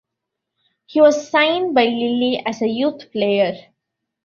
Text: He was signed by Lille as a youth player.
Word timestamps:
He 0.87 0.99
was 0.99 1.29
signed 1.29 1.75
by 1.75 1.85
Lille 1.85 2.41
as 2.47 2.63
a 2.63 2.67
youth 2.67 3.11
player. 3.11 3.53